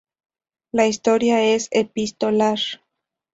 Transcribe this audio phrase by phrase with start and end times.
[0.71, 2.57] La historia es epistolar.